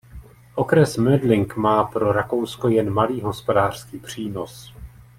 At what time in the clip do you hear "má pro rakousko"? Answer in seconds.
1.57-2.67